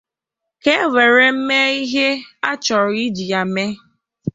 ka 0.63 0.73
e 0.83 0.85
were 0.93 1.29
mee 1.47 1.71
ihe 1.83 2.07
a 2.49 2.51
chọrọ 2.63 2.89
iji 3.05 3.23
ya 3.31 3.41
mee 3.53 3.75